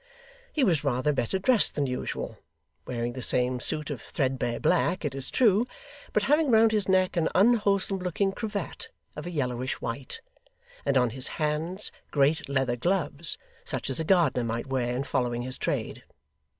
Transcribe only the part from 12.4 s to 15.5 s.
leather gloves, such as a gardener might wear in following